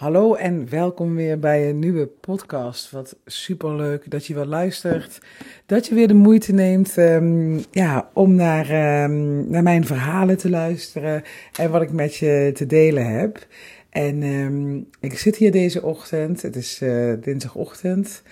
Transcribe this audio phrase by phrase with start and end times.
[0.00, 2.90] Hallo en welkom weer bij een nieuwe podcast.
[2.90, 5.20] Wat superleuk dat je wel luistert.
[5.66, 8.64] Dat je weer de moeite neemt um, ja, om naar,
[9.04, 11.22] um, naar mijn verhalen te luisteren
[11.58, 13.46] en wat ik met je te delen heb.
[13.90, 18.22] En um, ik zit hier deze ochtend, het is uh, dinsdagochtend,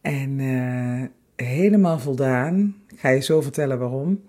[0.00, 1.02] en uh,
[1.36, 2.76] helemaal voldaan.
[2.88, 4.20] Ik ga je zo vertellen waarom.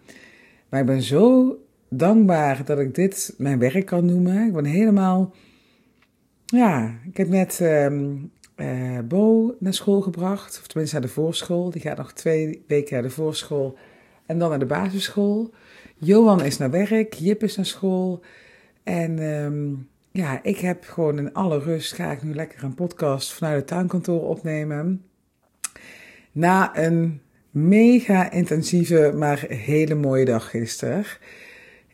[0.70, 1.58] Maar ik ben zo
[1.90, 4.48] dankbaar dat ik dit mijn werk kan noemen.
[4.48, 5.34] Ik ben helemaal
[6.56, 11.70] ja, ik heb net um, uh, Bo naar school gebracht, of tenminste naar de voorschool.
[11.70, 13.78] Die gaat nog twee weken naar de voorschool
[14.26, 15.54] en dan naar de basisschool.
[15.96, 18.22] Johan is naar werk, Jip is naar school.
[18.84, 23.34] En um, ja, ik heb gewoon in alle rust, ga ik nu lekker een podcast
[23.34, 25.04] vanuit het tuinkantoor opnemen.
[26.32, 31.06] Na een mega intensieve, maar hele mooie dag gisteren.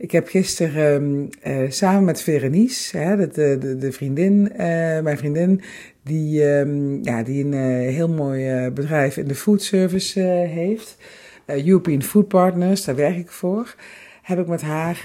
[0.01, 4.57] Ik heb gisteren uh, samen met Verenice, hè, de, de, de vriendin, uh,
[4.99, 5.61] mijn vriendin,
[6.03, 10.97] die, um, ja, die een uh, heel mooi bedrijf in de food service heeft,
[11.45, 13.75] European Food Partners, daar werk ik voor,
[14.21, 15.01] heb ik met haar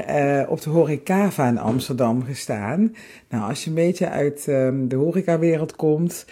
[0.49, 2.95] op de horecava in Amsterdam gestaan.
[3.29, 6.27] Nou, als je een beetje uit um, de horecawereld komt,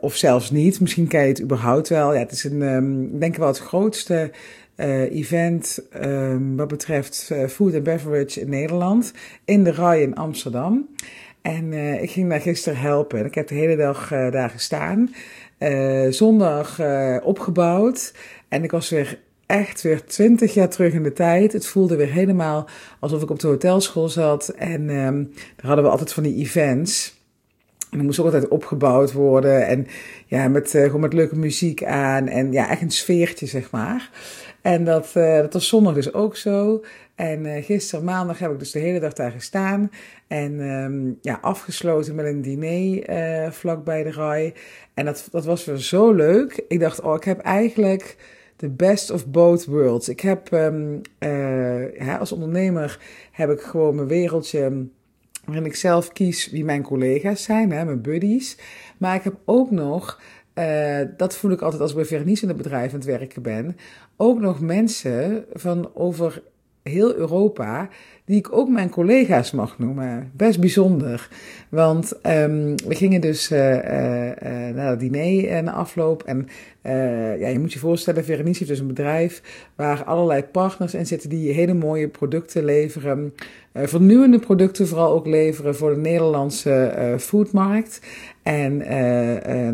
[0.00, 2.14] of zelfs niet, misschien ken je het überhaupt wel.
[2.14, 4.30] Ja, het is een, denk ik wel het grootste
[4.80, 9.12] uh, event um, wat betreft uh, food and beverage in Nederland
[9.44, 10.88] in de RAI in Amsterdam.
[11.42, 13.24] En uh, ik ging daar gisteren helpen.
[13.24, 15.14] Ik heb de hele dag daar gestaan.
[16.10, 16.80] zondag
[17.22, 18.14] opgebouwd.
[18.48, 21.52] En ik was weer echt weer twintig jaar terug in de tijd.
[21.52, 22.68] Het voelde weer helemaal
[23.00, 24.48] alsof ik op de hotelschool zat.
[24.48, 27.16] En um, daar hadden we altijd van die events.
[27.90, 29.66] En dat moest ook altijd opgebouwd worden.
[29.66, 29.86] En
[30.26, 32.28] ja, met, gewoon met leuke muziek aan.
[32.28, 34.10] En ja, echt een sfeertje, zeg maar.
[34.62, 36.84] En dat, uh, dat was zondag dus ook zo.
[37.14, 39.90] En uh, gisteren maandag heb ik dus de hele dag daar gestaan.
[40.26, 44.54] En um, ja, afgesloten met een diner uh, vlak bij de rij.
[44.94, 46.64] En dat, dat was weer zo leuk.
[46.68, 48.16] Ik dacht, oh, ik heb eigenlijk
[48.56, 50.08] the best of both worlds.
[50.08, 50.48] Ik heb
[51.98, 52.98] ja, als ondernemer
[53.32, 54.86] heb ik gewoon mijn wereldje
[55.48, 58.58] waarin ik zelf kies wie mijn collega's zijn, hè, mijn buddies.
[58.98, 60.20] Maar ik heb ook nog
[60.58, 63.42] uh, dat voel ik altijd als ik bij Vernice in het bedrijf aan het werken
[63.42, 63.76] ben.
[64.16, 66.42] Ook nog mensen van over
[66.88, 67.88] heel Europa,
[68.24, 70.30] die ik ook mijn collega's mag noemen.
[70.36, 71.28] Best bijzonder.
[71.68, 73.80] Want um, we gingen dus uh, uh,
[74.74, 76.22] naar het diner na afloop.
[76.22, 76.48] En
[77.38, 79.42] ja, je moet je voorstellen, Verenice heeft dus een bedrijf
[79.74, 83.34] waar allerlei partners in zitten die hele mooie producten leveren.
[83.72, 88.00] vernieuwende producten vooral ook leveren voor de Nederlandse foodmarkt.
[88.42, 88.76] En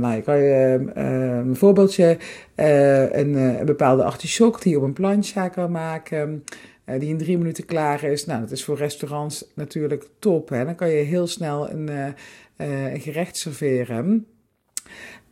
[0.01, 2.17] nou, ik kan je uh, een voorbeeldje,
[2.55, 6.45] een, een, bepaalde artichok die je op een plancha kan maken,
[6.85, 8.27] die in drie minuten klaar is.
[8.27, 10.49] Nou, dat is voor restaurants natuurlijk top.
[10.49, 10.65] Hè?
[10.65, 12.15] Dan kan je heel snel een,
[12.57, 14.27] een gerecht serveren.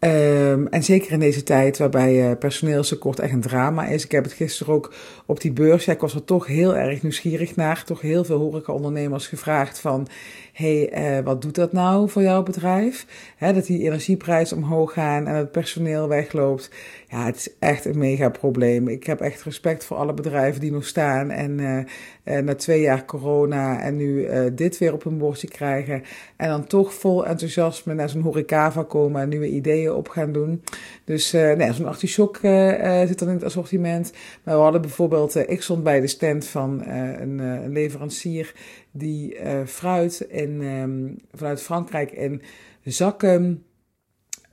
[0.05, 4.05] Um, en zeker in deze tijd waarbij uh, personeelstekort echt een drama is.
[4.05, 4.95] Ik heb het gisteren ook
[5.27, 7.85] op die beurs, ik was er toch heel erg nieuwsgierig naar.
[7.85, 10.07] Toch heel veel horeca-ondernemers gevraagd van,
[10.53, 13.07] hey, uh, wat doet dat nou voor jouw bedrijf?
[13.39, 16.71] Dat die energieprijzen omhoog gaan en het personeel wegloopt.
[17.09, 18.89] Ja, het is echt een mega probleem.
[18.89, 23.05] Ik heb echt respect voor alle bedrijven die nog staan en uh, na twee jaar
[23.05, 26.03] corona en nu dit weer op hun bordje krijgen.
[26.37, 30.63] En dan toch vol enthousiasme naar zo'n horecava komen en nieuwe ideeën op gaan doen.
[31.05, 34.13] Dus uh, nee, zo'n artichok uh, zit dan in het assortiment.
[34.43, 38.55] Maar we hadden bijvoorbeeld, ik stond bij de stand van een, leverancier
[38.91, 39.37] die
[39.67, 42.43] fruit in, um, vanuit Frankrijk in
[42.85, 43.65] zakken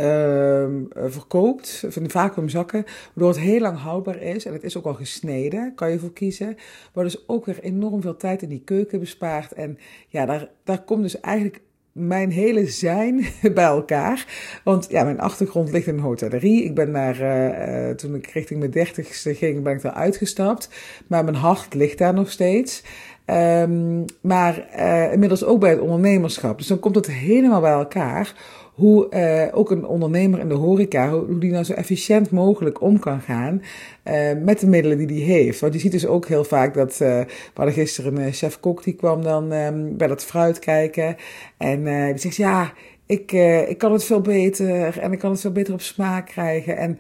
[0.02, 4.46] uh, verkoopt, van vacuümzakken, waardoor het heel lang houdbaar is.
[4.46, 6.58] En het is ook al gesneden, kan je voor kiezen.
[6.94, 9.52] Maar dus ook weer enorm veel tijd in die keuken bespaart.
[9.52, 11.62] En ja, daar, daar komt dus eigenlijk
[12.00, 14.26] mijn hele zijn bij elkaar.
[14.64, 16.64] Want ja, mijn achtergrond ligt in een hotellerie.
[16.64, 20.70] Ik ben daar, uh, toen ik richting mijn dertigste ging, ben ik daar uitgestapt.
[21.08, 22.84] Maar mijn hart ligt daar nog steeds.
[23.26, 26.58] Um, maar uh, inmiddels ook bij het ondernemerschap.
[26.58, 28.34] Dus dan komt het helemaal bij elkaar
[28.80, 33.00] hoe uh, ook een ondernemer in de horeca, hoe, die nou zo efficiënt mogelijk om
[33.00, 33.62] kan gaan
[34.04, 35.60] uh, met de middelen die die heeft.
[35.60, 38.94] Want je ziet dus ook heel vaak dat, uh, we hadden gisteren een chef-kok die
[38.94, 41.16] kwam dan um, bij dat fruit kijken
[41.58, 42.74] en die zegt ja,
[43.06, 43.32] ik,
[43.68, 46.98] ik kan het veel beter en ik kan het veel beter op smaak krijgen en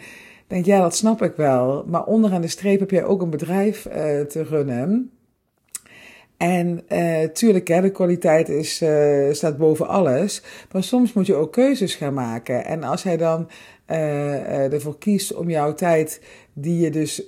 [0.48, 1.86] denk ja, dat snap ik wel.
[1.88, 3.82] Maar onderaan de streep heb jij ook een bedrijf
[4.28, 5.12] te runnen.
[6.40, 10.42] En uh, tuurlijk, hè, de kwaliteit is, uh, staat boven alles.
[10.72, 12.66] Maar soms moet je ook keuzes gaan maken.
[12.66, 13.50] En als hij dan
[13.90, 16.22] uh, ervoor kiest om jouw tijd,
[16.54, 17.24] die je dus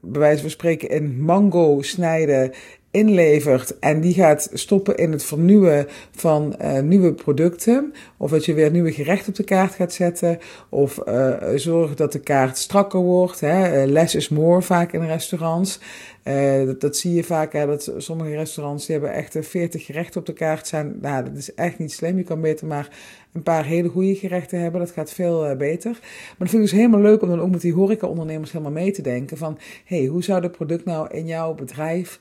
[0.00, 2.52] bij wijze van spreken in mango snijden
[2.90, 7.94] inlevert en die gaat stoppen in het vernieuwen van uh, nieuwe producten.
[8.16, 10.38] Of dat je weer nieuwe gerechten op de kaart gaat zetten.
[10.68, 13.40] Of uh, zorg dat de kaart strakker wordt.
[13.40, 13.84] Hè.
[13.84, 15.80] less is more vaak in restaurants.
[16.28, 20.26] Uh, dat, zie je vaak, hè, dat sommige restaurants die hebben echt 40 gerechten op
[20.26, 20.98] de kaart zijn.
[21.00, 22.16] Nou, dat is echt niet slim.
[22.16, 22.88] Je kan beter maar
[23.32, 24.80] een paar hele goede gerechten hebben.
[24.80, 25.90] Dat gaat veel uh, beter.
[25.90, 28.90] Maar dat vind ik dus helemaal leuk om dan ook met die horeca-ondernemers helemaal mee
[28.90, 29.36] te denken.
[29.36, 32.20] Van, hey, hoe zou dat product nou in jouw bedrijf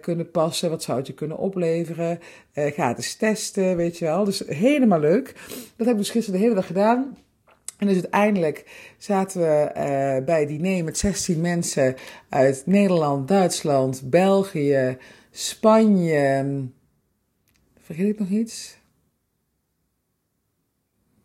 [0.00, 0.70] kunnen passen?
[0.70, 2.18] Wat zou het je kunnen opleveren?
[2.54, 4.24] Ga het eens testen, weet je wel.
[4.24, 5.34] Dus helemaal leuk.
[5.76, 7.16] Dat heb ik dus gisteren de hele dag gedaan.
[7.80, 8.64] En dus uiteindelijk
[8.98, 11.96] zaten we uh, bij diner met 16 mensen
[12.28, 14.98] uit Nederland, Duitsland, België,
[15.30, 16.46] Spanje.
[17.80, 18.78] Vergeet ik nog iets?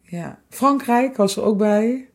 [0.01, 2.09] Ja, Frankrijk was er ook bij.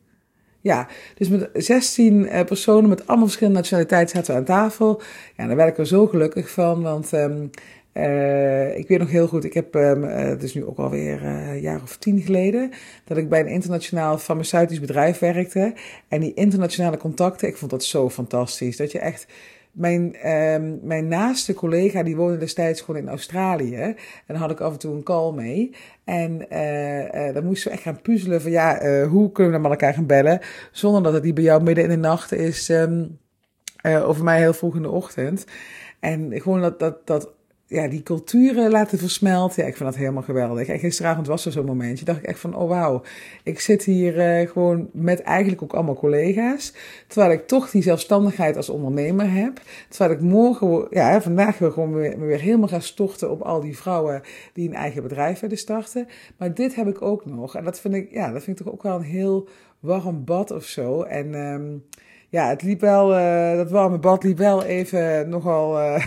[0.61, 5.01] Ja, dus met 16 uh, personen met allemaal verschillende nationaliteiten zaten we aan tafel.
[5.37, 7.49] Ja, daar werd ik er zo gelukkig van, want um,
[7.93, 11.21] uh, ik weet nog heel goed, ik heb, um, uh, het is nu ook alweer
[11.23, 12.71] uh, een jaar of tien geleden,
[13.05, 15.73] dat ik bij een internationaal farmaceutisch bedrijf werkte.
[16.07, 18.77] En die internationale contacten, ik vond dat zo fantastisch.
[18.77, 19.27] Dat je echt,
[19.71, 23.75] mijn, um, mijn naaste collega, die woonde destijds gewoon in Australië.
[23.75, 23.95] En
[24.27, 25.71] daar had ik af en toe een call mee.
[26.03, 26.45] En
[27.33, 30.05] dan moesten we echt gaan puzzelen van ja, hoe kunnen we dan met elkaar gaan
[30.05, 30.39] bellen,
[30.71, 33.19] zonder dat het die bij jou midden in de nacht is, um,
[33.83, 35.45] over mij heel vroeg in de ochtend.
[35.99, 37.33] En gewoon dat, dat, dat
[37.71, 39.61] ja, die culturen laten versmelten.
[39.61, 40.67] Ja, ik vind dat helemaal geweldig.
[40.67, 42.05] En gisteravond was er zo'n momentje.
[42.05, 43.01] dacht ik echt van, oh wauw.
[43.43, 46.73] Ik zit hier uh, gewoon met eigenlijk ook allemaal collega's.
[47.07, 49.61] Terwijl ik toch die zelfstandigheid als ondernemer heb.
[49.89, 53.77] Terwijl ik morgen, ja, vandaag weer gewoon weer, weer helemaal ga storten op al die
[53.77, 54.21] vrouwen
[54.53, 56.07] die een eigen bedrijf willen starten.
[56.37, 57.55] Maar dit heb ik ook nog.
[57.55, 59.47] En dat vind ik, ja, dat vind ik toch ook wel een heel
[59.79, 61.01] warm bad of zo.
[61.01, 61.83] En um,
[62.29, 65.79] ja, het liep wel, uh, dat warme bad liep wel even nogal...
[65.79, 66.05] Uh,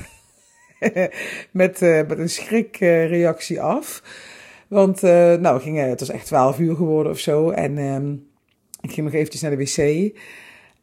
[1.50, 4.02] met, uh, met een schrikreactie af.
[4.68, 7.50] Want uh, nou, het was echt 12 uur geworden of zo.
[7.50, 8.28] En um,
[8.80, 10.12] ik ging nog eventjes naar de wc.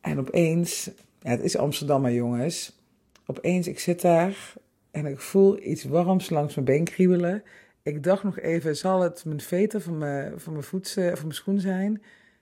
[0.02, 0.90] En opeens,
[1.20, 2.80] ja, het is Amsterdam maar jongens.
[3.26, 4.54] Opeens, ik zit daar
[4.92, 7.44] en ik voel iets warms langs mijn been kriebelen.
[7.84, 11.32] Ik dacht nog even, zal het mijn veter van mijn, van mijn, voet, van mijn
[11.32, 12.02] schoen zijn?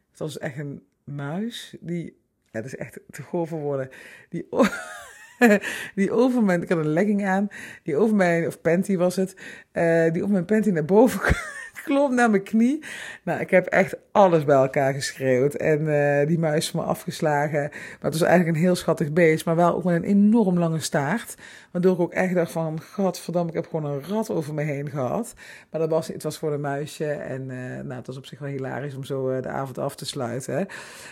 [0.10, 2.18] Het was echt een muis die,
[2.52, 3.90] ja, is echt te goor voor.
[4.30, 4.48] Die...
[5.96, 7.48] die over mijn, ik had een legging aan,
[7.84, 9.36] die over mijn, of panty was het,
[9.74, 11.20] uh, die over mijn panty naar boven
[11.84, 12.84] klom naar mijn knie.
[13.24, 17.70] Nou, ik heb echt alles bij elkaar geschreeuwd en uh, die muis van me afgeslagen.
[17.72, 20.80] Maar het was eigenlijk een heel schattig beest, maar wel ook met een enorm lange
[20.80, 21.36] staart.
[21.72, 24.90] Waardoor ik ook echt dacht van, godverdamme, ik heb gewoon een rat over me heen
[24.90, 25.34] gehad.
[25.72, 28.40] Maar dat was, het was gewoon een muisje en uh, nou, het was op zich
[28.40, 30.68] wel hilarisch om zo de avond af te sluiten.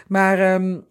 [0.07, 0.53] Maar...
[0.53, 0.85] Um,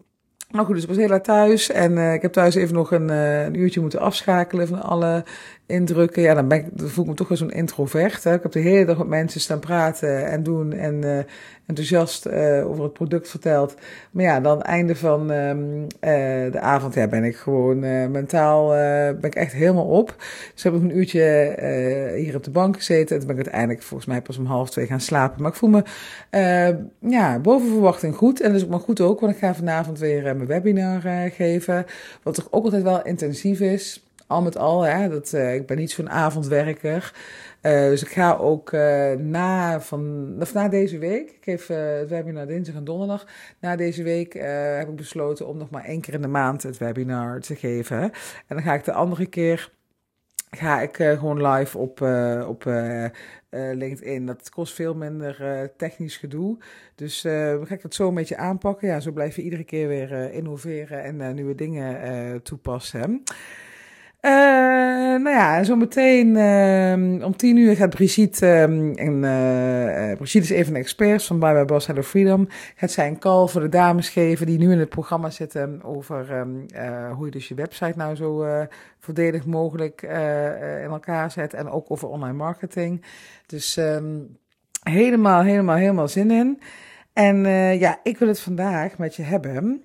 [0.49, 2.91] nou goed, dus ik was heel laat thuis en uh, ik heb thuis even nog
[2.91, 5.23] een, uh, een, uurtje moeten afschakelen van alle
[5.65, 6.21] indrukken.
[6.21, 8.23] Ja, dan, ben ik, voel ik me toch wel zo'n introvert.
[8.23, 8.33] Hè.
[8.33, 11.19] Ik heb de hele dag met mensen staan praten en doen en uh,
[11.65, 12.29] enthousiast
[12.63, 13.75] over het product verteld.
[14.11, 15.87] Maar ja, dan einde van um,
[16.51, 17.79] de avond ja, ben ik gewoon
[18.11, 20.15] mentaal ben ik echt helemaal op.
[20.53, 21.55] Dus heb ik een uurtje
[22.15, 24.69] hier op de bank gezeten en toen ben ik uiteindelijk volgens mij pas om half
[24.69, 25.41] twee gaan slapen.
[25.41, 25.83] Maar ik voel me
[26.99, 30.35] ja, boven verwachting goed en dus ook maar goed ook, want ik ga vanavond weer
[30.37, 31.85] mijn webinar uh, geven.
[32.23, 34.03] Wat toch ook altijd wel intensief is.
[34.27, 37.13] Al met al, hè, dat, uh, ik ben niet zo'n avondwerker.
[37.61, 38.71] Uh, dus ik ga ook
[39.17, 43.27] na, van, na deze week, ik geef het webinar dinsdag en donderdag.
[43.59, 44.33] Na deze week
[44.77, 48.01] heb ik besloten om nog maar één keer in de maand het webinar te geven.
[48.01, 48.11] En
[48.47, 49.71] dan ga ik de andere keer
[50.49, 53.05] ga ik uh, gewoon live op, uh, op uh,
[53.49, 54.25] LinkedIn.
[54.25, 56.57] Dat kost veel minder technisch gedoe.
[56.95, 58.87] Dus we ga ik het zo een beetje aanpakken.
[58.87, 63.23] Ja, zo blijf je iedere keer weer innoveren en nieuwe dingen toepassen.
[64.27, 64.33] Uh,
[65.23, 70.63] nou ja, zometeen uh, om tien uur gaat Brigitte, um, en, uh, Brigitte is een
[70.63, 73.69] van de experts van Bye Bye Boss Hello Freedom, gaat zij een call voor de
[73.69, 76.65] dames geven die nu in het programma zitten over um,
[77.15, 78.45] hoe je dus je website nou zo
[78.99, 80.01] voordelig mogelijk
[80.81, 83.05] in elkaar zet en ook over online marketing.
[83.45, 84.37] Dus um,
[84.83, 86.59] helemaal, helemaal, helemaal zin in.
[87.13, 87.37] En
[87.79, 89.83] ja, ik wil het vandaag met je hebben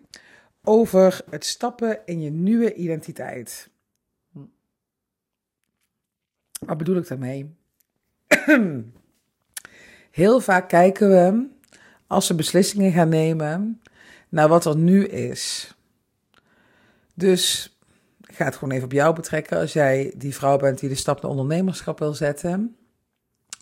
[0.65, 3.71] over het stappen in je nieuwe identiteit.
[6.67, 7.55] Wat bedoel ik daarmee?
[10.11, 11.47] Heel vaak kijken we,
[12.07, 13.83] als we beslissingen gaan nemen,
[14.29, 15.75] naar wat er nu is.
[17.15, 17.77] Dus
[18.27, 19.59] ik ga het gewoon even op jou betrekken.
[19.59, 22.77] Als jij die vrouw bent die de stap naar ondernemerschap wil zetten,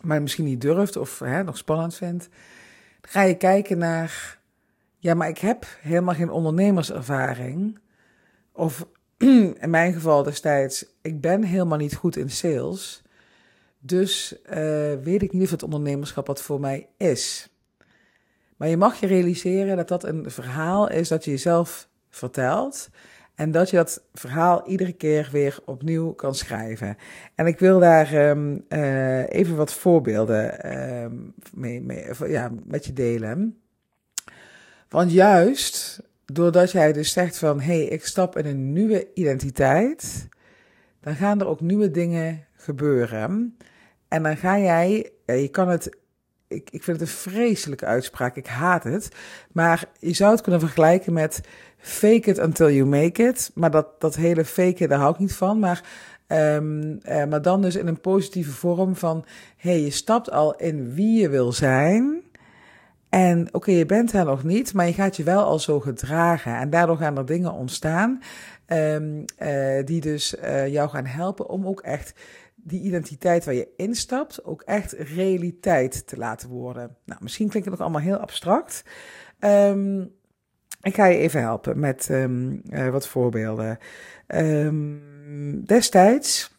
[0.03, 2.29] maar misschien niet durft of hè, nog spannend vindt,
[3.01, 4.39] dan ga je kijken naar,
[4.97, 7.79] ja, maar ik heb helemaal geen ondernemerservaring.
[8.51, 8.87] Of
[9.21, 13.01] in mijn geval destijds, ik ben helemaal niet goed in sales.
[13.79, 14.53] Dus uh,
[15.03, 17.49] weet ik niet of het ondernemerschap wat voor mij is.
[18.57, 22.89] Maar je mag je realiseren dat dat een verhaal is dat je jezelf vertelt.
[23.35, 26.97] En dat je dat verhaal iedere keer weer opnieuw kan schrijven.
[27.35, 30.73] En ik wil daar um, uh, even wat voorbeelden
[31.03, 33.61] um, mee, mee, ja, met je delen.
[34.89, 36.01] Want juist
[36.33, 40.27] doordat jij dus zegt van hé, hey, ik stap in een nieuwe identiteit,
[41.01, 43.57] dan gaan er ook nieuwe dingen gebeuren.
[44.07, 45.97] En dan ga jij, je kan het,
[46.47, 49.09] ik, ik vind het een vreselijke uitspraak, ik haat het.
[49.51, 51.41] Maar je zou het kunnen vergelijken met
[51.77, 53.51] fake it until you make it.
[53.53, 55.59] Maar dat, dat hele fake it, daar hou ik niet van.
[55.59, 55.83] Maar,
[56.27, 59.25] um, uh, maar dan dus in een positieve vorm van,
[59.57, 62.23] hé, hey, je stapt al in wie je wil zijn.
[63.11, 66.55] En oké, je bent daar nog niet, maar je gaat je wel al zo gedragen.
[66.55, 68.21] En daardoor gaan er dingen ontstaan
[68.67, 72.13] um, uh, die dus uh, jou gaan helpen om ook echt
[72.55, 76.95] die identiteit waar je instapt, ook echt realiteit te laten worden.
[77.05, 78.83] Nou, misschien klinkt nog allemaal heel abstract.
[79.39, 80.11] Um,
[80.81, 83.77] ik ga je even helpen met um, uh, wat voorbeelden.
[85.65, 86.57] Destijds,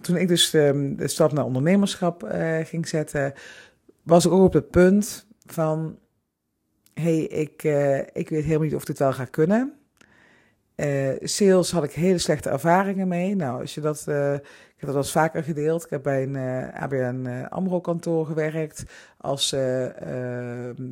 [0.00, 3.32] toen ik dus de stap naar ondernemerschap ging zetten,
[4.02, 5.98] was ik ook op het punt van:
[6.94, 9.72] hey, ik, uh, ik weet helemaal niet of dit wel gaat kunnen.
[10.76, 13.36] Uh, sales had ik hele slechte ervaringen mee.
[13.36, 14.40] Nou, als je dat, uh, ik
[14.76, 15.84] heb dat wel eens vaker gedeeld.
[15.84, 18.84] Ik heb bij een ABN AMRO kantoor gewerkt
[19.18, 19.56] als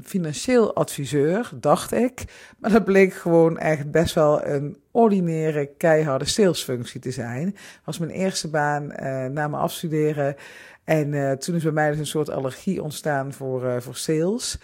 [0.02, 2.24] financieel adviseur, dacht ik.
[2.58, 7.44] Maar dat bleek gewoon echt best wel een ordinaire, keiharde salesfunctie te zijn.
[7.44, 8.86] Dat was mijn eerste baan
[9.32, 10.36] na mijn afstuderen.
[10.84, 14.58] En toen is bij mij dus een soort allergie ontstaan voor, voor sales.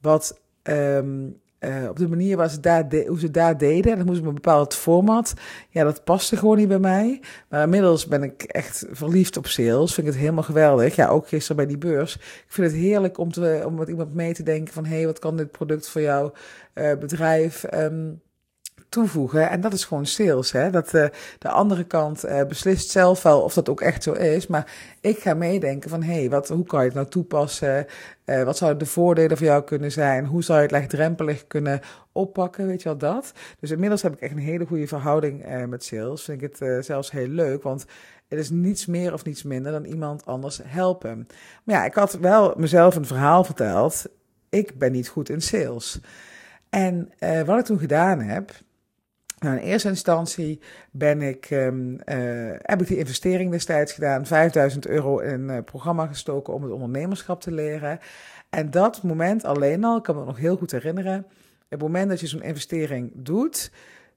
[0.00, 3.92] Wat um, uh, op de manier waar ze daar hoe ze daar deden.
[3.92, 5.34] En dat moest een bepaald format.
[5.68, 7.20] Ja, dat paste gewoon niet bij mij.
[7.48, 9.94] Maar inmiddels ben ik echt verliefd op sales.
[9.94, 10.94] Vind ik het helemaal geweldig.
[10.94, 12.14] Ja, ook gisteren bij die beurs.
[12.16, 14.84] Ik vind het heerlijk om, te, om met iemand mee te denken van...
[14.84, 16.32] hé, hey, wat kan dit product voor jouw
[16.74, 17.64] bedrijf...
[17.74, 18.20] Um,
[18.92, 19.50] toevoegen.
[19.50, 20.52] En dat is gewoon sales.
[20.52, 20.70] Hè?
[20.70, 21.06] Dat uh,
[21.38, 24.46] de andere kant uh, beslist zelf wel of dat ook echt zo is.
[24.46, 27.86] Maar ik ga meedenken van hé, hey, wat, hoe kan je het nou toepassen?
[28.24, 30.26] Uh, wat zouden de voordelen voor jou kunnen zijn?
[30.26, 31.80] Hoe zou je het laagdrempelig kunnen
[32.12, 32.66] oppakken?
[32.66, 33.32] Weet je wel dat?
[33.60, 36.22] Dus inmiddels heb ik echt een hele goede verhouding met sales.
[36.22, 37.62] Vind ik het zelfs heel leuk.
[37.62, 37.84] Want
[38.28, 41.26] het is niets meer of niets minder dan iemand anders helpen.
[41.64, 44.04] Maar ja, ik had wel mezelf een verhaal verteld.
[44.48, 46.00] Ik ben niet goed in sales.
[46.68, 47.12] En
[47.46, 48.50] wat ik toen gedaan heb,
[49.42, 51.98] nou, in eerste instantie ben ik, um, uh,
[52.58, 56.72] heb ik die investering destijds gedaan, 5000 euro in een uh, programma gestoken om het
[56.72, 57.98] ondernemerschap te leren.
[58.50, 61.26] En dat moment alleen al, ik kan me nog heel goed herinneren,
[61.68, 63.70] het moment dat je zo'n investering doet,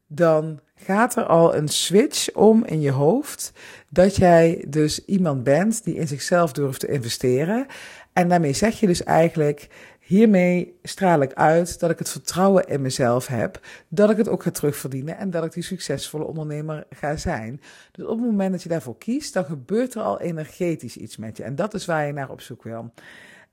[0.07, 3.51] dan gaat er al een switch om in je hoofd
[3.89, 7.65] dat jij dus iemand bent die in zichzelf durft te investeren.
[8.13, 9.67] En daarmee zeg je dus eigenlijk,
[10.05, 14.43] Hiermee straal ik uit dat ik het vertrouwen in mezelf heb, dat ik het ook
[14.43, 17.61] ga terugverdienen en dat ik die succesvolle ondernemer ga zijn.
[17.91, 21.37] Dus op het moment dat je daarvoor kiest, dan gebeurt er al energetisch iets met
[21.37, 21.43] je.
[21.43, 22.93] En dat is waar je naar op zoek wil.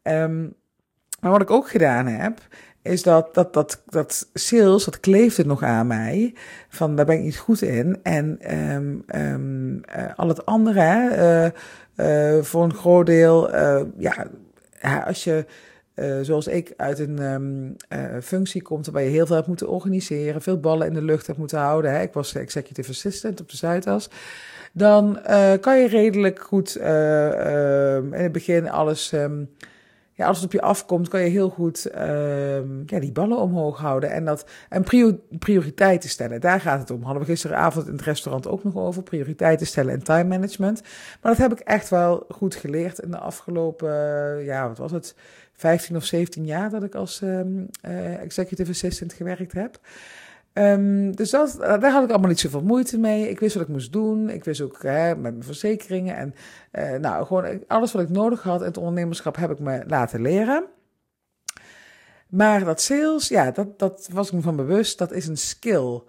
[0.02, 0.54] Um,
[1.20, 2.40] maar wat ik ook gedaan heb,
[2.82, 6.34] is dat, dat, dat, dat sales, dat kleefde nog aan mij.
[6.68, 7.98] Van daar ben ik niet goed in.
[8.02, 11.52] En um, um, uh, al het andere,
[11.96, 13.56] uh, uh, voor een groot deel,
[13.96, 14.26] ja,
[15.04, 15.46] als je
[15.94, 19.68] uh, zoals ik uit een um, uh, functie komt waarbij je heel veel hebt moeten
[19.68, 21.92] organiseren, veel ballen in de lucht hebt moeten houden.
[21.92, 22.02] Hè.
[22.02, 24.10] Ik was executive assistant op de Zuidas.
[24.72, 29.50] Dan uh, kan je redelijk goed in het begin alles, um,
[30.12, 31.88] ja, als het op je afkomt, kan je heel goed
[32.86, 36.40] ja, die ballen omhoog houden en, dat, en prior, prioriteiten stellen.
[36.40, 37.02] Daar gaat het om.
[37.02, 39.02] Hadden we gisteravond in het restaurant ook nog over.
[39.02, 40.82] Prioriteiten stellen en time management.
[41.20, 43.90] Maar dat heb ik echt wel goed geleerd in de afgelopen,
[44.44, 45.14] ja, wat was het?
[45.62, 49.80] 15 of 17 jaar dat ik als um, uh, executive assistant gewerkt heb.
[50.54, 53.28] Um, dus dat, daar had ik allemaal niet zoveel moeite mee.
[53.28, 54.30] Ik wist wat ik moest doen.
[54.30, 56.16] Ik wist ook hè, met mijn verzekeringen.
[56.16, 56.34] En
[56.72, 60.22] uh, nou, gewoon alles wat ik nodig had in het ondernemerschap heb ik me laten
[60.22, 60.64] leren.
[62.28, 64.98] Maar dat sales, ja, dat, dat was ik me van bewust.
[64.98, 66.02] Dat is een skill.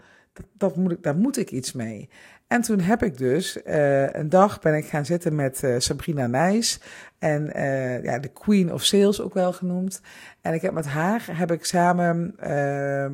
[0.58, 2.10] Dat moet ik, daar moet ik iets mee.
[2.48, 6.28] En toen heb ik dus uh, een dag ben ik gaan zitten met uh, Sabrina
[6.28, 6.80] Nijs.
[7.20, 10.02] En uh, ja, de Queen of Sales ook wel genoemd.
[10.42, 12.36] En ik heb met haar, heb ik samen,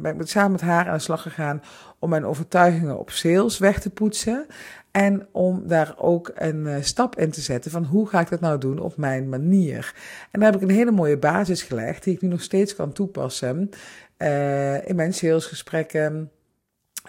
[0.02, 1.62] ben ik met, samen met haar aan de slag gegaan
[2.00, 4.46] om mijn overtuigingen op sales weg te poetsen.
[4.92, 8.58] En om daar ook een stap in te zetten van hoe ga ik dat nou
[8.58, 9.94] doen op mijn manier.
[10.32, 12.92] En daar heb ik een hele mooie basis gelegd die ik nu nog steeds kan
[12.92, 13.70] toepassen
[14.86, 16.32] in mijn salesgesprekken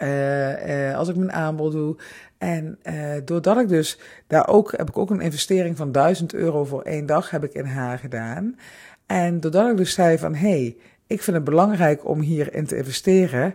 [0.02, 1.96] Uh, als ik mijn aanbod doe.
[2.38, 6.64] En uh, doordat ik dus daar ook, heb ik ook een investering van 1000 euro
[6.64, 8.58] voor één dag heb ik in haar gedaan.
[9.06, 10.76] En doordat ik dus zei van, hé, hey,
[11.06, 13.54] ik vind het belangrijk om hierin te investeren,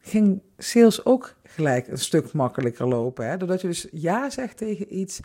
[0.00, 3.28] ging sales ook gelijk een stuk makkelijker lopen.
[3.28, 3.36] Hè?
[3.36, 5.20] Doordat je dus ja zegt tegen iets,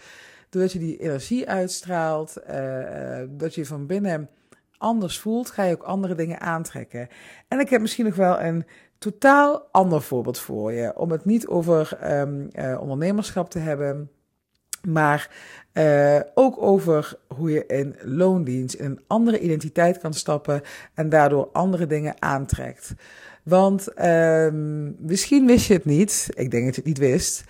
[0.50, 2.38] doordat je die energie uitstraalt,
[3.30, 4.30] dat je van binnen
[4.84, 7.08] anders voelt, ga je ook andere dingen aantrekken.
[7.48, 8.66] En ik heb misschien nog wel een
[9.04, 10.98] totaal ander voorbeeld voor je.
[10.98, 14.12] Om het niet over um, uh, ondernemerschap te hebben,
[14.88, 15.32] maar
[15.74, 20.62] uh, ook over hoe je in loondienst in een andere identiteit kan stappen
[20.94, 22.94] en daardoor andere dingen aantrekt.
[23.44, 27.44] Want um, misschien wist je het niet, ik denk dat je het niet wist,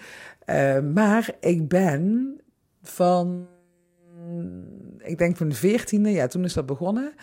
[0.46, 2.36] uh, maar ik ben
[2.82, 3.48] van,
[4.98, 7.14] ik denk van de veertiende, ja toen is dat begonnen,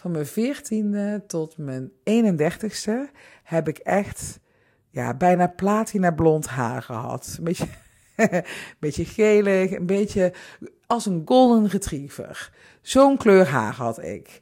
[0.00, 4.40] van mijn veertiende tot mijn 31ste heb ik echt
[4.90, 7.34] ja, bijna platina blond haar gehad.
[7.38, 7.66] Een beetje,
[8.16, 8.44] een
[8.78, 10.32] beetje gelig, een beetje
[10.86, 12.52] als een golden retriever.
[12.82, 14.40] Zo'n kleur haar had ik.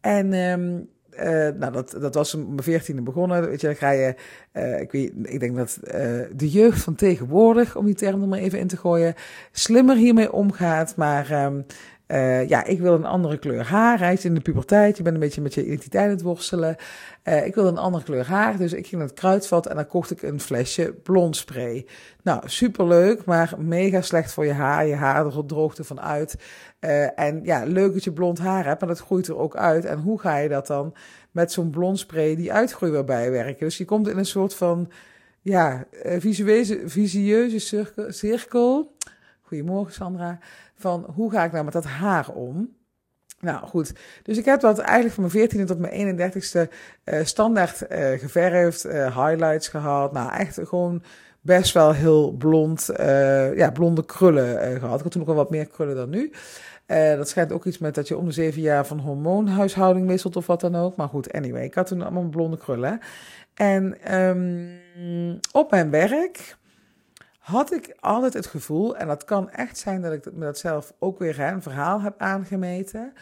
[0.00, 3.48] En um, uh, nou, dat, dat was mijn veertiende begonnen.
[3.48, 4.14] Weet je, dan ga je,
[4.52, 5.92] uh, ik, weet, ik denk dat uh,
[6.36, 9.14] de jeugd van tegenwoordig, om die term er maar even in te gooien,
[9.52, 10.96] slimmer hiermee omgaat.
[10.96, 11.66] Maar um,
[12.10, 13.98] uh, ja, ik wil een andere kleur haar.
[13.98, 16.76] Hij is in de puberteit, je bent een beetje met je identiteit aan het worstelen.
[17.24, 19.86] Uh, ik wil een andere kleur haar, dus ik ging naar het kruidvat en dan
[19.86, 21.86] kocht ik een flesje blondspray.
[22.22, 24.86] Nou, superleuk, maar mega slecht voor je haar.
[24.86, 26.36] Je haar droogt er van uit.
[26.80, 29.84] Uh, en ja, leuk dat je blond haar hebt, maar dat groeit er ook uit.
[29.84, 30.94] En hoe ga je dat dan
[31.30, 33.66] met zo'n blondspray die uitgroei weer bijwerken?
[33.66, 34.90] Dus je komt in een soort van,
[35.40, 35.84] ja,
[36.18, 38.96] visueuze, visieuze cirkel.
[39.42, 40.38] Goedemorgen Sandra
[40.80, 42.78] van hoe ga ik nou met dat haar om?
[43.40, 46.72] Nou goed, dus ik heb dat eigenlijk van mijn 14e tot mijn 31ste
[47.04, 50.12] uh, standaard uh, geverfd, uh, highlights gehad.
[50.12, 51.02] Nou, echt gewoon
[51.40, 52.90] best wel heel blond,
[53.54, 54.96] ja, blonde krullen gehad.
[54.96, 56.32] Ik had toen nog wel wat meer krullen dan nu.
[57.16, 60.46] dat schijnt ook iets met dat je om de zeven jaar van hormoonhuishouding wisselt of
[60.46, 60.96] wat dan ook.
[60.96, 63.00] Maar goed, anyway, ik had toen allemaal blonde krullen.
[63.54, 66.56] En um, op mijn werk
[67.50, 70.92] had ik altijd het gevoel, en dat kan echt zijn dat ik me dat zelf
[70.98, 73.12] ook weer een verhaal heb aangemeten.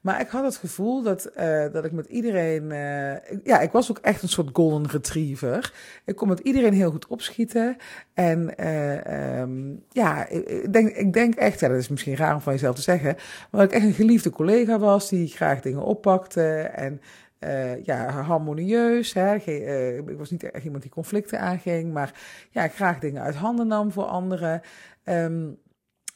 [0.00, 2.62] Maar ik had het gevoel dat, uh, dat ik met iedereen.
[2.62, 5.72] Uh, ja, ik was ook echt een soort golden retriever.
[6.04, 7.76] Ik kon met iedereen heel goed opschieten.
[8.14, 12.40] En uh, um, ja, ik denk, ik denk echt, ja, dat is misschien raar om
[12.40, 13.16] van jezelf te zeggen.
[13.50, 16.58] Maar dat ik echt een geliefde collega was die graag dingen oppakte.
[16.60, 17.00] En
[17.40, 19.12] uh, ja, harmonieus.
[19.12, 19.36] Hè.
[19.46, 22.20] Uh, ik was niet echt iemand die conflicten aanging, maar
[22.50, 24.60] ja, graag dingen uit handen nam voor anderen.
[25.04, 25.58] Um,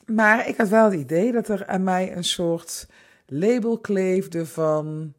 [0.07, 2.87] maar ik had wel het idee dat er aan mij een soort
[3.27, 5.13] label kleefde van.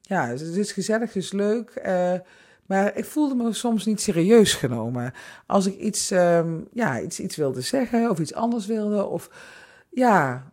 [0.00, 1.82] Ja, het is gezellig, het is leuk.
[1.86, 2.12] Uh,
[2.66, 5.12] maar ik voelde me soms niet serieus genomen.
[5.46, 9.04] Als ik iets, um, ja, iets, iets wilde zeggen of iets anders wilde.
[9.04, 9.30] Of
[9.90, 10.52] ja,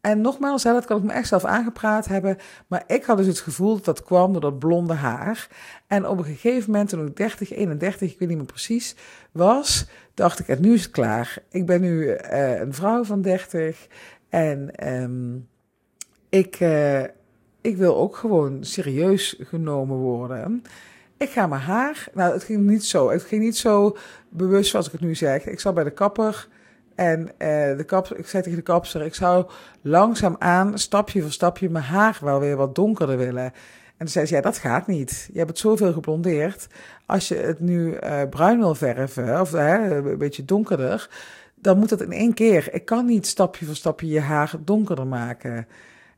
[0.00, 2.36] en nogmaals, dat kan ik me echt zelf aangepraat hebben.
[2.66, 5.48] Maar ik had dus het gevoel dat dat kwam door dat blonde haar.
[5.86, 8.94] En op een gegeven moment, toen ik 30, 31, ik weet niet meer precies,
[9.32, 11.38] was, dacht ik, nu is het klaar.
[11.50, 13.86] Ik ben nu uh, een vrouw van 30
[14.28, 15.48] en um,
[16.28, 17.02] ik, uh,
[17.60, 20.62] ik wil ook gewoon serieus genomen worden.
[21.16, 23.96] Ik ga mijn haar, nou het ging niet zo, het ging niet zo
[24.28, 25.46] bewust zoals ik het nu zeg.
[25.46, 26.48] Ik zat bij de kapper
[27.00, 27.28] en uh,
[27.76, 31.84] de kap, ik zei tegen de kapster, ik zou langzaam aan, stapje voor stapje, mijn
[31.84, 33.44] haar wel weer wat donkerder willen.
[33.44, 33.52] En
[33.96, 35.28] toen zei ze, ja, dat gaat niet.
[35.32, 36.66] Je hebt het zoveel geblondeerd.
[37.06, 41.08] Als je het nu uh, bruin wil verven, of een beetje donkerder,
[41.54, 42.74] dan moet het in één keer.
[42.74, 45.66] Ik kan niet stapje voor stapje je haar donkerder maken.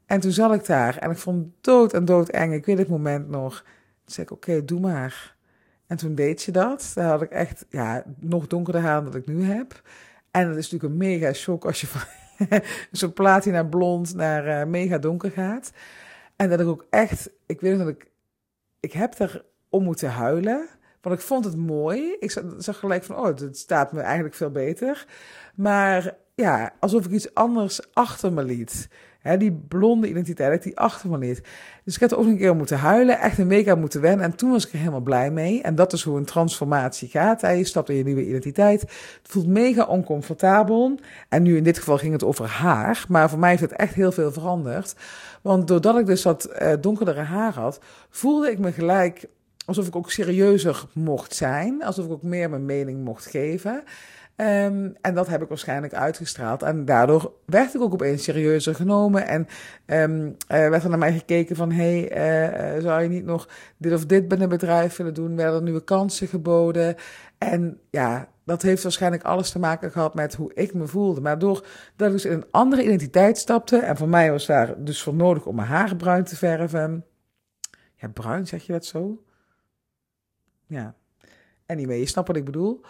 [0.06, 2.52] En toen zat ik daar en ik vond dood en dood eng.
[2.52, 3.62] Ik weet het moment nog.
[4.04, 5.36] Toen zei ik, oké, doe maar.
[5.86, 6.90] En toen deed ze dat.
[6.94, 9.82] Daar had ik echt ja, nog donkerder haar dan ik nu heb.
[10.32, 12.00] En dat is natuurlijk een mega shock als je van
[12.90, 15.72] zo'n platina blond naar uh, mega donker gaat.
[16.36, 18.10] En dat ik ook echt, ik weet dat ik,
[18.80, 20.68] ik heb er om moeten huilen.
[21.00, 22.16] Want ik vond het mooi.
[22.18, 25.06] Ik zag gelijk van, oh, het staat me eigenlijk veel beter.
[25.54, 28.88] Maar ja, alsof ik iets anders achter me liet.
[29.20, 31.42] Hè, die blonde identiteit, die achter me liet.
[31.84, 34.24] Dus ik heb er ook een keer moeten huilen, echt een week aan moeten wennen.
[34.24, 35.62] En toen was ik er helemaal blij mee.
[35.62, 37.40] En dat is hoe een transformatie gaat.
[37.40, 38.80] Je stapt in je nieuwe identiteit.
[38.80, 40.98] Het voelt mega oncomfortabel.
[41.28, 43.04] En nu in dit geval ging het over haar.
[43.08, 44.94] Maar voor mij heeft het echt heel veel veranderd.
[45.42, 49.28] Want doordat ik dus dat uh, donkerdere haar had, voelde ik me gelijk
[49.66, 51.82] alsof ik ook serieuzer mocht zijn.
[51.84, 53.82] Alsof ik ook meer mijn mening mocht geven.
[54.36, 56.62] Ehm, en dat heb ik waarschijnlijk uitgestraald.
[56.62, 59.26] En daardoor werd ik ook opeens serieuzer genomen.
[59.26, 59.46] En
[59.86, 61.70] um, werd er naar mij gekeken van...
[61.72, 65.36] hé, hey, uh, zou je niet nog dit of dit binnen bedrijf willen doen?
[65.36, 66.94] Werden er nieuwe kansen geboden?
[67.38, 71.20] En ja, dat heeft waarschijnlijk alles te maken gehad met hoe ik me voelde.
[71.20, 71.66] Maar doordat
[71.96, 73.78] ik dus in een andere identiteit stapte...
[73.78, 77.04] en voor mij was daar dus voor nodig om mijn haar bruin te verven...
[77.94, 79.22] Ja, bruin, zeg je dat zo?
[80.66, 80.94] Ja,
[81.66, 82.80] anyway, je snapt wat ik bedoel.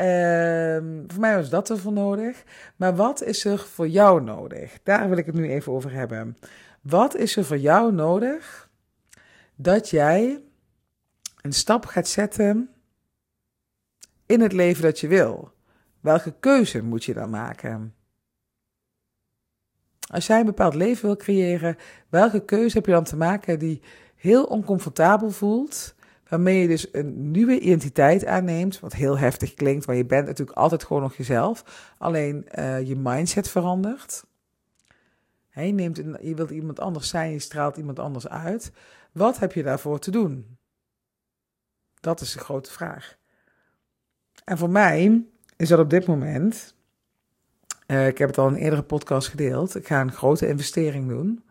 [0.00, 2.44] Uh, voor mij was dat ervoor nodig.
[2.76, 4.78] Maar wat is er voor jou nodig?
[4.82, 6.36] Daar wil ik het nu even over hebben.
[6.80, 8.70] Wat is er voor jou nodig
[9.54, 10.42] dat jij
[11.40, 12.70] een stap gaat zetten
[14.26, 15.52] in het leven dat je wil?
[16.00, 17.94] Welke keuze moet je dan maken?
[20.10, 21.76] Als jij een bepaald leven wil creëren,
[22.08, 23.82] welke keuze heb je dan te maken die
[24.14, 25.94] heel oncomfortabel voelt,
[26.28, 30.58] waarmee je dus een nieuwe identiteit aanneemt, wat heel heftig klinkt, maar je bent natuurlijk
[30.58, 31.64] altijd gewoon nog jezelf,
[31.98, 34.24] alleen uh, je mindset verandert.
[35.52, 38.72] je, neemt je wilt iemand anders zijn, je straalt iemand anders uit.
[39.12, 40.56] Wat heb je daarvoor te doen?
[42.00, 43.16] Dat is de grote vraag.
[44.44, 45.24] En voor mij
[45.56, 46.74] is dat op dit moment,
[47.86, 51.08] uh, ik heb het al in een eerdere podcast gedeeld, ik ga een grote investering
[51.08, 51.42] doen.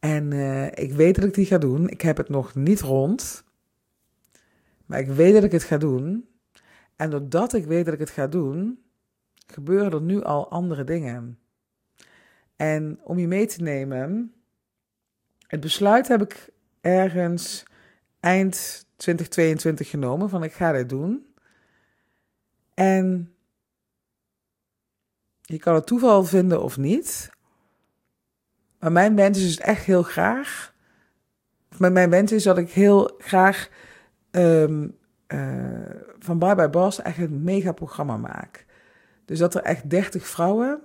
[0.00, 1.88] En uh, ik weet dat ik die ga doen.
[1.88, 3.44] Ik heb het nog niet rond.
[4.86, 6.28] Maar ik weet dat ik het ga doen.
[6.96, 8.84] En doordat ik weet dat ik het ga doen,
[9.46, 11.38] gebeuren er nu al andere dingen.
[12.56, 14.34] En om je mee te nemen,
[15.46, 17.64] het besluit heb ik ergens
[18.20, 21.26] eind 2022 genomen van ik ga dit doen.
[22.74, 23.34] En
[25.40, 27.30] je kan het toeval vinden of niet.
[28.78, 30.74] Maar mijn wens is echt heel graag.
[31.78, 33.68] Maar mijn wens is dat ik heel graag
[34.36, 34.96] um,
[35.28, 35.38] uh,
[36.18, 38.66] van Bye Bye Boss echt een mega programma maak.
[39.24, 40.80] Dus dat er echt 30 vrouwen.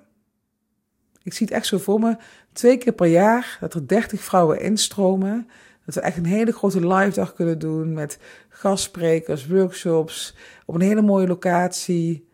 [1.23, 2.17] Ik zie het echt zo voor me.
[2.53, 5.47] Twee keer per jaar dat er 30 vrouwen instromen.
[5.85, 10.35] Dat we echt een hele grote live dag kunnen doen met gastsprekers, workshops,
[10.65, 12.27] op een hele mooie locatie.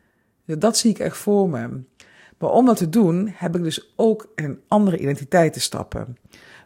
[0.45, 1.83] Dat zie ik echt voor me.
[2.37, 6.17] Maar om dat te doen, heb ik dus ook in een andere identiteit te stappen.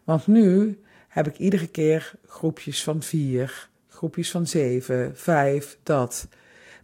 [0.03, 6.27] Want nu heb ik iedere keer groepjes van vier, groepjes van zeven, vijf, dat.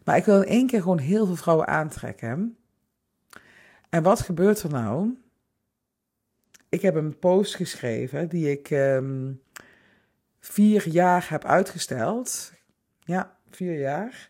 [0.03, 2.57] Maar ik wil in één keer gewoon heel veel vrouwen aantrekken.
[3.89, 5.17] En wat gebeurt er nou?
[6.69, 9.41] Ik heb een post geschreven die ik um,
[10.39, 12.53] vier jaar heb uitgesteld.
[12.99, 14.29] Ja, vier jaar.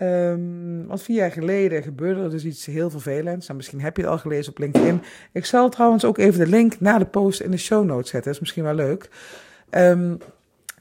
[0.00, 3.46] Um, want vier jaar geleden gebeurde er dus iets heel vervelends.
[3.46, 5.02] Nou, misschien heb je het al gelezen op LinkedIn.
[5.32, 8.22] Ik zal trouwens ook even de link naar de post in de show notes zetten.
[8.22, 9.08] Dat is misschien wel leuk.
[9.70, 10.18] Um,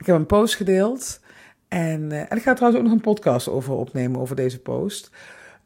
[0.03, 1.19] ik heb een post gedeeld.
[1.67, 5.09] En, uh, en ik ga trouwens ook nog een podcast over opnemen, over deze post.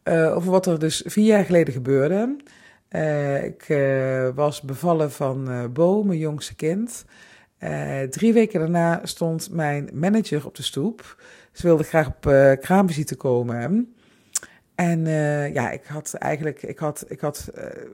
[0.03, 2.35] Uh, over wat er dus vier jaar geleden gebeurde.
[2.89, 3.65] Uh, ik
[4.35, 7.05] was bevallen van Bo, mijn jongste kind.
[8.09, 11.23] drie weken daarna stond mijn manager op de stoep.
[11.51, 12.21] Ze wilde graag op
[12.61, 13.95] kraamvisite komen.
[14.75, 15.05] En
[15.53, 17.51] ja, ik had eigenlijk, ik had, ik had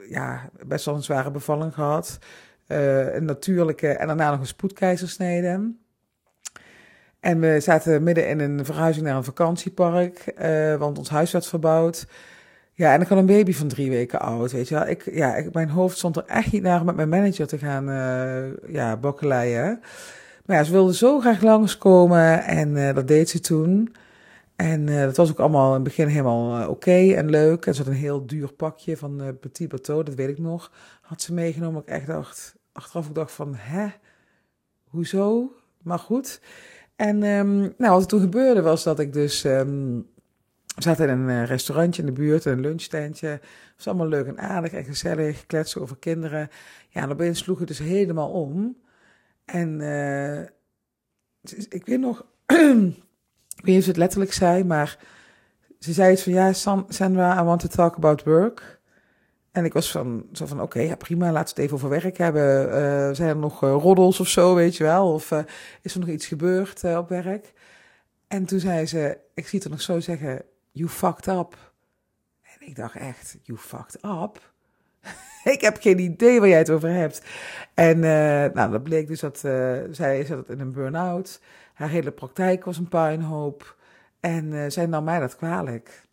[0.08, 2.18] ja, best wel een zware bevalling gehad.
[2.66, 5.74] een natuurlijke en daarna nog een spoedkeizersnede.
[7.24, 10.34] En we zaten midden in een verhuizing naar een vakantiepark,
[10.78, 12.06] want ons huis werd verbouwd.
[12.72, 14.86] Ja, en ik had een baby van drie weken oud, weet je wel.
[14.86, 17.58] Ik, ja, ik, mijn hoofd stond er echt niet naar om met mijn manager te
[17.58, 17.84] gaan
[18.66, 19.80] ja, bokkeleien.
[20.44, 23.94] Maar ja, ze wilde zo graag langskomen en uh, dat deed ze toen.
[24.56, 27.66] En uh, dat was ook allemaal in het begin helemaal uh, oké en leuk.
[27.66, 30.72] En ze had een heel duur pakje van Petit Bateau, dat weet ik nog.
[31.00, 31.80] Had ze meegenomen.
[31.80, 33.86] Ik echt dacht, achteraf ik dacht van, hè,
[34.84, 35.52] hoezo?
[35.82, 36.40] Maar goed.
[36.96, 39.44] En um, nou, wat er toen gebeurde was dat ik dus...
[39.44, 40.12] Um,
[40.82, 43.26] zaten in een restaurantje in de buurt, een lunchtentje.
[43.26, 43.40] Het
[43.76, 46.48] was allemaal leuk en aardig en gezellig, kletsen over kinderen.
[46.88, 48.76] Ja, en opeens sloeg het dus helemaal om.
[49.44, 50.40] En uh,
[51.68, 54.98] ik weet nog, ik weet niet of ze het letterlijk zei, maar
[55.78, 56.52] ze zei iets van, ja,
[56.88, 58.73] Sandra, I want to talk about work.
[59.54, 62.18] En ik was van, zo van, oké, ja, prima, laten we het even over werk
[62.18, 62.66] hebben.
[62.66, 65.12] Uh, zijn er nog uh, roddels of zo, weet je wel?
[65.12, 65.38] Of uh,
[65.82, 67.52] is er nog iets gebeurd op werk?
[68.28, 71.72] En toen zei ze, ik zie het nog zo zeggen, you fucked up.
[72.42, 74.52] En ik dacht echt, you fucked up?
[75.54, 77.22] ik heb geen idee waar jij het over hebt.
[77.74, 77.98] En
[78.54, 79.38] nou, dat bleek dus dat
[79.90, 81.40] zij zat in een burn-out.
[81.74, 83.76] Haar hele praktijk was een puinhoop.
[84.20, 86.03] En zij nam mij dat kwalijk.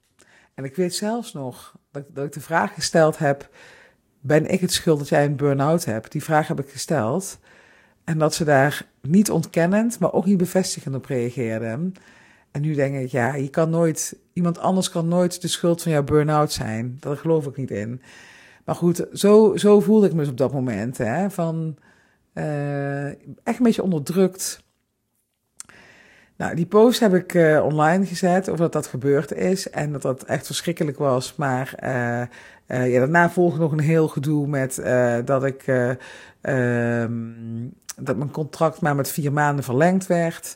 [0.61, 3.49] En ik weet zelfs nog dat, dat, ik de vraag gesteld heb:
[4.19, 6.11] Ben ik het schuld dat jij een burn-out hebt?
[6.11, 7.39] Die vraag heb ik gesteld.
[8.03, 11.91] En dat ze daar niet ontkennend, maar ook niet bevestigend op reageerde.
[12.51, 15.91] En nu denk ik, ja, je kan nooit iemand anders kan nooit de schuld van
[15.91, 16.97] jouw burn-out zijn.
[16.99, 18.01] Daar geloof ik niet in.
[18.65, 20.97] Maar goed, zo, zo voelde ik me dus op dat moment.
[20.97, 21.77] Hè, van
[22.33, 24.63] uh, echt een beetje onderdrukt.
[26.37, 30.01] Nou, die post heb ik uh, online gezet over dat dat gebeurd is en dat
[30.01, 31.35] dat echt verschrikkelijk was.
[31.35, 34.81] Maar uh, ja, daarna volgde nog een heel gedoe met
[35.25, 35.63] dat ik
[36.41, 37.11] ehm,
[37.97, 40.55] dat mijn contract maar met vier maanden verlengd werd.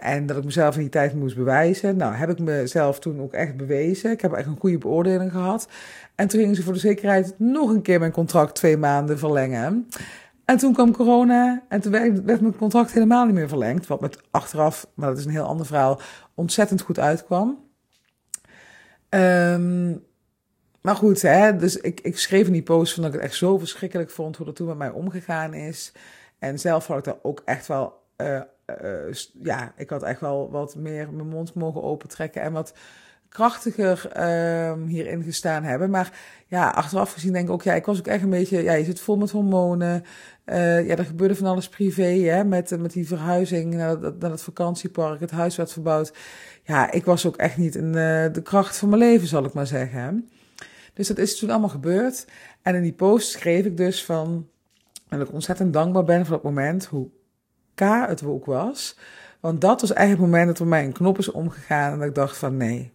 [0.00, 1.96] en dat ik mezelf in die tijd moest bewijzen.
[1.96, 4.10] Nou, heb ik mezelf toen ook echt bewezen.
[4.10, 5.68] Ik heb echt een goede beoordeling gehad.
[6.14, 9.88] En toen gingen ze voor de zekerheid nog een keer mijn contract twee maanden verlengen.
[10.46, 13.86] En toen kwam corona en toen werd, mijn contract helemaal niet meer verlengd.
[13.86, 16.00] Wat met achteraf, maar dat is een heel ander verhaal,
[16.34, 17.64] ontzettend goed uitkwam.
[19.08, 20.04] Um,
[20.80, 23.38] maar goed, hè, dus ik, ik schreef in die post van dat ik het echt
[23.38, 25.92] zo verschrikkelijk vond hoe dat toen met mij omgegaan is.
[26.38, 28.40] En zelf had ik daar ook echt wel, uh,
[28.82, 32.74] uh, ja, ik had echt wel wat meer mijn mond mogen opentrekken en wat
[33.36, 35.90] krachtiger uh, hierin gestaan hebben.
[35.90, 36.12] Maar
[36.46, 38.84] ja, achteraf gezien denk ik ook, ja, ik was ook echt een beetje, ja, je
[38.84, 40.04] zit vol met hormonen.
[40.46, 44.42] Uh, ja, er gebeurde van alles privé, hè, met, met die verhuizing naar, naar het
[44.42, 46.12] vakantiepark, het huis werd verbouwd.
[46.62, 47.82] Ja, ik was ook echt niet uh,
[48.32, 50.28] de kracht van mijn leven, zal ik maar zeggen.
[50.94, 52.26] Dus dat is toen allemaal gebeurd.
[52.62, 54.48] En in die post schreef ik dus van,
[55.08, 57.08] en dat ik ontzettend dankbaar ben voor dat moment, hoe
[57.74, 58.98] K het ook was.
[59.40, 62.08] Want dat was eigenlijk het moment dat er mij een knop is omgegaan en dat
[62.08, 62.94] ik dacht van nee,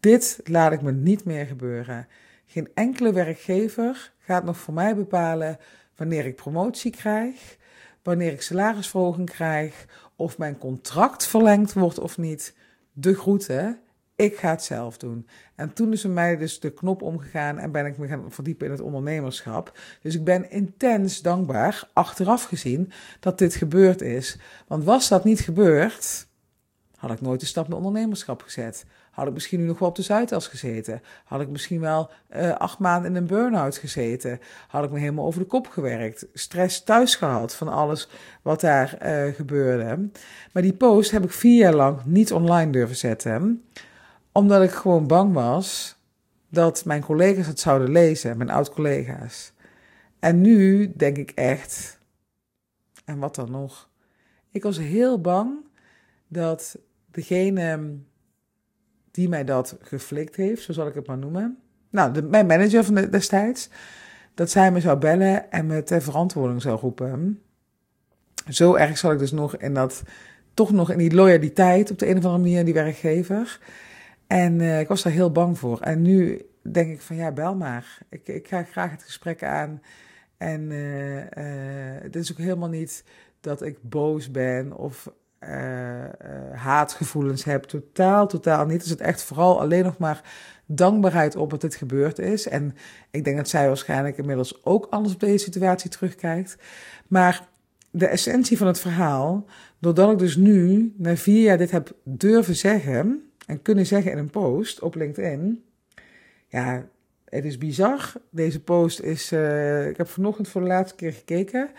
[0.00, 2.06] dit laat ik me niet meer gebeuren.
[2.46, 5.58] Geen enkele werkgever gaat nog voor mij bepalen
[5.96, 7.56] wanneer ik promotie krijg,
[8.02, 9.86] wanneer ik salarisverhoging krijg,
[10.16, 12.56] of mijn contract verlengd wordt of niet.
[12.92, 13.80] De groeten,
[14.14, 15.26] ik ga het zelf doen.
[15.54, 18.66] En toen is er mij dus de knop omgegaan en ben ik me gaan verdiepen
[18.66, 19.78] in het ondernemerschap.
[20.02, 24.38] Dus ik ben intens dankbaar, achteraf gezien, dat dit gebeurd is.
[24.66, 26.26] Want was dat niet gebeurd,
[26.96, 28.84] had ik nooit de stap naar ondernemerschap gezet.
[29.10, 31.02] Had ik misschien nu nog wel op de Zuidas gezeten?
[31.24, 34.40] Had ik misschien wel uh, acht maanden in een burn-out gezeten?
[34.68, 36.26] Had ik me helemaal over de kop gewerkt?
[36.34, 38.08] Stress thuis gehad van alles
[38.42, 40.10] wat daar uh, gebeurde.
[40.52, 43.64] Maar die post heb ik vier jaar lang niet online durven zetten.
[44.32, 45.98] Omdat ik gewoon bang was
[46.48, 49.52] dat mijn collega's het zouden lezen, mijn oud-collega's.
[50.18, 51.98] En nu denk ik echt,
[53.04, 53.88] en wat dan nog?
[54.50, 55.64] Ik was heel bang
[56.28, 56.78] dat
[57.10, 57.98] degene
[59.10, 61.58] die mij dat geflikt heeft, zo zal ik het maar noemen.
[61.90, 63.68] Nou, mijn manager van de, destijds,
[64.34, 67.42] dat zij me zou bellen en me ter verantwoording zou roepen.
[68.48, 70.02] Zo erg zat ik dus nog in dat,
[70.54, 73.60] toch nog in die loyaliteit op de een of andere manier, die werkgever.
[74.26, 75.80] En uh, ik was daar heel bang voor.
[75.80, 77.98] En nu denk ik van ja, bel maar.
[78.08, 79.82] Ik, ik ga graag het gesprek aan.
[80.36, 83.04] En uh, dit is ook helemaal niet
[83.40, 85.12] dat ik boos ben of
[85.44, 86.04] uh,
[86.54, 87.64] haatgevoelens heb.
[87.64, 88.82] Totaal, totaal niet.
[88.82, 90.22] Is het echt vooral alleen nog maar
[90.66, 92.48] dankbaarheid op dat dit gebeurd is.
[92.48, 92.74] En
[93.10, 96.56] ik denk dat zij waarschijnlijk inmiddels ook anders op deze situatie terugkijkt.
[97.08, 97.48] Maar
[97.90, 99.46] de essentie van het verhaal,
[99.78, 104.18] doordat ik dus nu na vier jaar dit heb durven zeggen en kunnen zeggen in
[104.18, 105.64] een post op LinkedIn.
[106.48, 106.86] Ja,
[107.24, 108.12] het is bizar.
[108.30, 111.70] Deze post is, uh, ik heb vanochtend voor de laatste keer gekeken.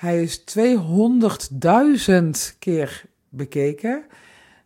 [0.00, 0.62] Hij is 200.000
[2.58, 4.04] keer bekeken.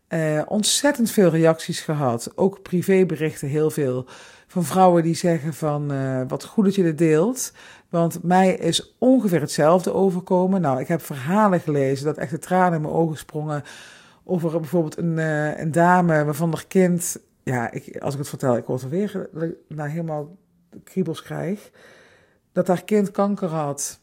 [0.08, 2.32] Uh, ontzettend veel reacties gehad.
[2.34, 4.06] Ook privéberichten heel veel.
[4.46, 7.52] Van vrouwen die zeggen van uh, wat goed dat je dit deelt.
[7.88, 10.60] Want mij is ongeveer hetzelfde overkomen.
[10.60, 13.62] Nou, ik heb verhalen gelezen dat echt de tranen in mijn ogen sprongen.
[14.24, 17.18] Over bijvoorbeeld een, uh, een dame waarvan haar kind.
[17.42, 19.28] Ja, ik, als ik het vertel, ik word er weer
[19.68, 20.36] nou, helemaal
[20.84, 21.70] kriebels krijg.
[22.52, 24.02] Dat haar kind kanker had.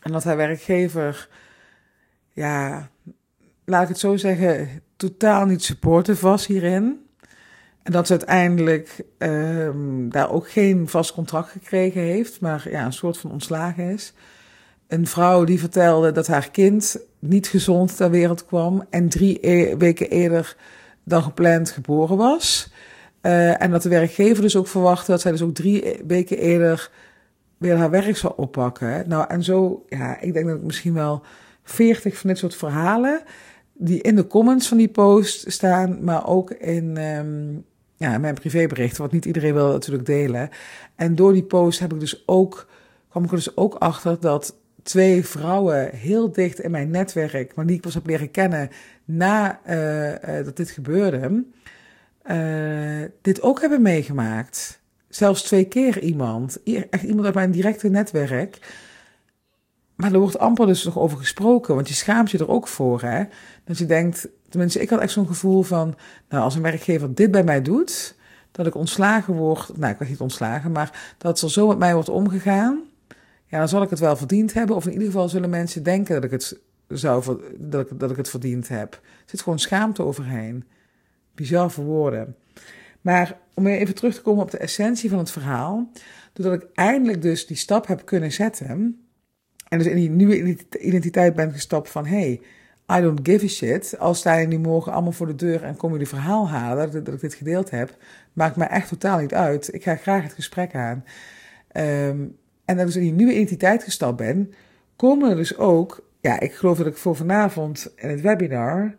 [0.00, 1.28] En dat haar werkgever,
[2.32, 2.90] ja,
[3.64, 7.08] laat ik het zo zeggen, totaal niet supportive was hierin.
[7.82, 12.92] En dat ze uiteindelijk um, daar ook geen vast contract gekregen heeft, maar ja, een
[12.92, 14.12] soort van ontslagen is.
[14.88, 19.76] Een vrouw die vertelde dat haar kind niet gezond ter wereld kwam en drie e
[19.76, 20.56] weken eerder
[21.04, 22.72] dan gepland geboren was.
[23.22, 26.90] Uh, en dat de werkgever dus ook verwachtte dat zij dus ook drie weken eerder
[27.60, 29.08] weer haar werk zou oppakken.
[29.08, 31.22] Nou, en zo, ja, ik denk dat ik misschien wel
[31.62, 33.22] veertig van dit soort verhalen,
[33.72, 37.64] die in de comments van die post staan, maar ook in um,
[37.96, 40.48] ja, mijn privéberichten, wat niet iedereen wil natuurlijk delen.
[40.96, 42.66] En door die post heb ik dus ook,
[43.08, 47.66] kwam ik er dus ook achter dat twee vrouwen heel dicht in mijn netwerk, maar
[47.66, 48.68] die ik pas heb leren kennen
[49.04, 51.44] na uh, uh, dat dit gebeurde,
[52.30, 54.79] uh, dit ook hebben meegemaakt
[55.10, 58.58] zelfs twee keer iemand, echt iemand uit mijn directe netwerk,
[59.94, 63.02] maar er wordt amper dus nog over gesproken, want je schaamt je er ook voor,
[63.02, 63.24] hè.
[63.64, 65.94] Dat je denkt, tenminste, ik had echt zo'n gevoel van,
[66.28, 68.14] nou, als een werkgever dit bij mij doet,
[68.52, 71.94] dat ik ontslagen word, nou, ik word niet ontslagen, maar dat er zo met mij
[71.94, 72.80] wordt omgegaan,
[73.46, 76.14] ja, dan zal ik het wel verdiend hebben, of in ieder geval zullen mensen denken
[76.14, 78.92] dat ik het zou, dat ik, dat ik het verdiend heb.
[78.92, 80.64] Er zit gewoon schaamte overheen.
[81.34, 82.36] Bizar voor woorden.
[83.00, 85.90] Maar om even terug te komen op de essentie van het verhaal,
[86.32, 89.00] doordat ik eindelijk dus die stap heb kunnen zetten,
[89.68, 92.40] en dus in die nieuwe identiteit ben gestapt van, hey,
[92.92, 93.98] I don't give a shit.
[93.98, 97.20] Als je nu morgen allemaal voor de deur en kom de verhaal halen dat, ik
[97.20, 97.96] dit gedeeld heb,
[98.32, 99.74] maakt mij echt totaal niet uit.
[99.74, 101.04] Ik ga graag het gesprek aan.
[101.72, 104.52] Um, en dat ik dus in die nieuwe identiteit gestapt ben,
[104.96, 108.94] komen er dus ook, ja, ik geloof dat ik voor vanavond in het webinar,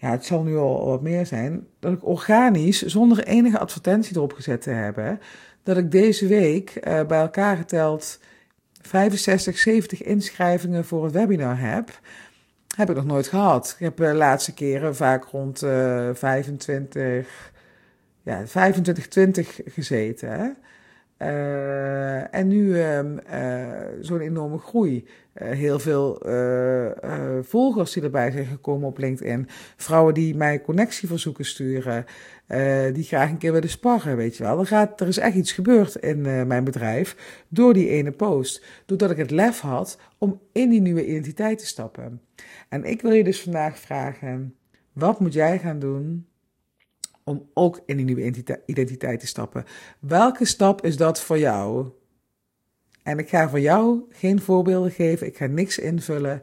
[0.00, 4.32] ja, het zal nu al wat meer zijn, dat ik organisch, zonder enige advertentie erop
[4.32, 5.20] gezet te hebben,
[5.62, 8.20] dat ik deze week uh, bij elkaar geteld
[8.80, 12.00] 65, 70 inschrijvingen voor het webinar heb.
[12.76, 13.74] Heb ik nog nooit gehad.
[13.78, 17.52] Ik heb de laatste keren vaak rond uh, 25,
[18.22, 20.56] ja, 25, 20 gezeten.
[21.22, 23.68] Uh, en nu uh, uh,
[24.00, 25.06] zo'n enorme groei.
[25.34, 26.22] heel veel
[27.42, 29.48] volgers die erbij zijn gekomen op LinkedIn.
[29.76, 32.04] Vrouwen die mij connectieverzoeken sturen.
[32.92, 34.58] die graag een keer willen sparren, weet je wel.
[34.58, 38.64] Er, gaat, er is echt iets gebeurd in mijn bedrijf door die ene post.
[38.86, 42.20] Doordat ik het lef had om in die nieuwe identiteit te stappen.
[42.68, 44.54] En ik wil je dus vandaag vragen:
[44.92, 46.29] wat moet jij gaan doen
[47.30, 48.32] om ook in die nieuwe
[48.66, 49.64] identiteit te stappen.
[49.98, 51.88] Welke stap is dat voor jou?
[53.02, 56.42] En ik ga voor jou geen voorbeelden geven, ik ga niks invullen.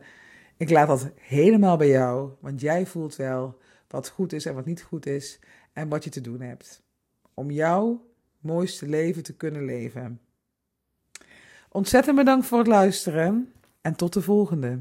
[0.57, 4.65] Ik laat dat helemaal bij jou, want jij voelt wel wat goed is en wat
[4.65, 5.39] niet goed is
[5.73, 6.83] en wat je te doen hebt.
[7.33, 8.05] Om jouw
[8.39, 10.21] mooiste leven te kunnen leven.
[11.69, 14.79] Ontzettend bedankt voor het luisteren en tot de volgende.